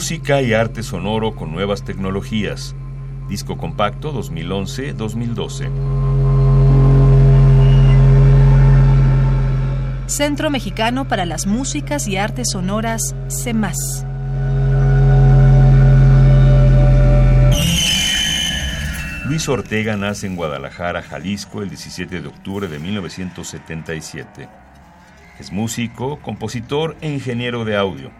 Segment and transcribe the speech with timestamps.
[0.00, 2.74] Música y arte sonoro con nuevas tecnologías.
[3.28, 5.68] Disco compacto 2011-2012.
[10.06, 14.06] Centro Mexicano para las Músicas y Artes Sonoras, CEMAS.
[19.26, 24.48] Luis Ortega nace en Guadalajara, Jalisco, el 17 de octubre de 1977.
[25.38, 28.19] Es músico, compositor e ingeniero de audio.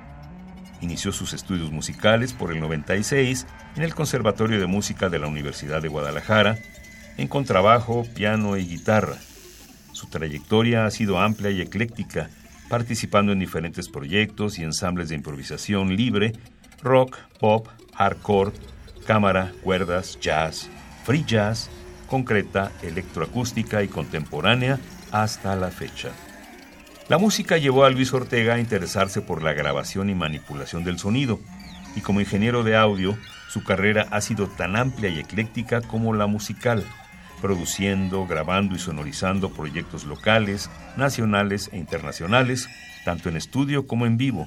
[0.80, 5.82] Inició sus estudios musicales por el 96 en el Conservatorio de Música de la Universidad
[5.82, 6.58] de Guadalajara,
[7.16, 9.16] en contrabajo, piano y guitarra.
[9.92, 12.30] Su trayectoria ha sido amplia y ecléctica,
[12.68, 16.32] participando en diferentes proyectos y ensambles de improvisación libre,
[16.82, 18.52] rock, pop, hardcore,
[19.06, 20.68] cámara, cuerdas, jazz,
[21.04, 21.68] free jazz,
[22.08, 24.78] concreta, electroacústica y contemporánea
[25.12, 26.10] hasta la fecha.
[27.10, 31.40] La música llevó a Luis Ortega a interesarse por la grabación y manipulación del sonido,
[31.96, 36.28] y como ingeniero de audio, su carrera ha sido tan amplia y ecléctica como la
[36.28, 36.86] musical,
[37.40, 42.68] produciendo, grabando y sonorizando proyectos locales, nacionales e internacionales,
[43.04, 44.46] tanto en estudio como en vivo,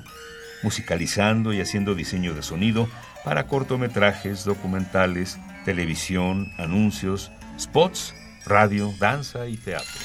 [0.64, 2.88] musicalizando y haciendo diseño de sonido
[3.25, 10.00] para cortometrajes, documentales, televisión, anuncios, spots, radio, danza y teatro.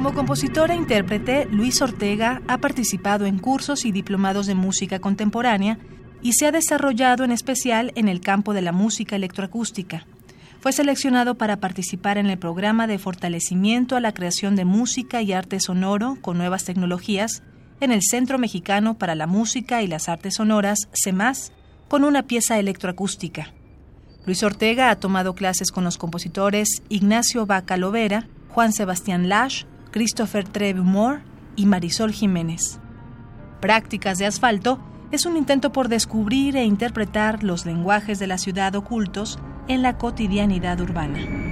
[0.00, 5.78] Como compositor e intérprete, Luis Ortega ha participado en cursos y diplomados de música contemporánea
[6.22, 10.06] y se ha desarrollado en especial en el campo de la música electroacústica.
[10.60, 15.34] Fue seleccionado para participar en el programa de fortalecimiento a la creación de música y
[15.34, 17.42] arte sonoro con nuevas tecnologías
[17.82, 21.52] en el Centro Mexicano para la Música y las Artes Sonoras, CEMAS,
[21.88, 23.52] con una pieza electroacústica.
[24.24, 30.46] Luis Ortega ha tomado clases con los compositores Ignacio Vaca Lovera, Juan Sebastián Lash, Christopher
[30.46, 31.22] Treve Moore
[31.56, 32.78] y Marisol Jiménez.
[33.60, 34.80] Prácticas de Asfalto
[35.10, 39.98] es un intento por descubrir e interpretar los lenguajes de la ciudad ocultos en la
[39.98, 41.49] cotidianidad urbana.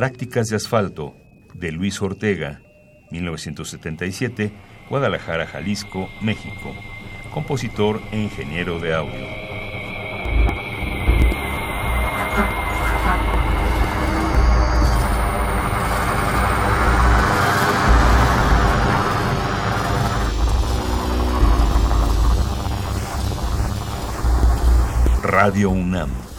[0.00, 1.14] Prácticas de asfalto
[1.52, 2.62] de Luis Ortega,
[3.10, 4.50] 1977,
[4.88, 6.74] Guadalajara, Jalisco, México.
[7.34, 9.26] Compositor e ingeniero de audio.
[25.22, 26.29] Radio UNAM.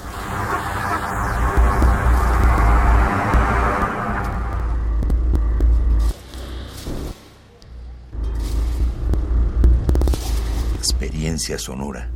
[11.21, 12.09] Experiencia sonora.